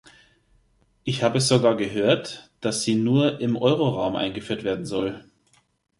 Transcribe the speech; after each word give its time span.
Ich 1.03 1.21
habe 1.21 1.39
sogar 1.39 1.77
gehört, 1.77 2.49
dass 2.59 2.81
sie 2.81 2.95
nur 2.95 3.39
im 3.39 3.55
Euroraum 3.55 4.15
eingeführt 4.15 4.63
werden 4.63 4.87
soll. 4.87 5.23